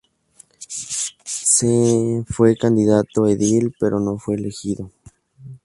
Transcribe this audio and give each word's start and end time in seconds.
C.. 1.43 2.23
Fue 2.27 2.55
candidato 2.57 3.25
a 3.25 3.31
edil, 3.33 3.75
pero 3.79 3.99
no 3.99 4.17
fue 4.17 4.33
elegido. 4.33 4.89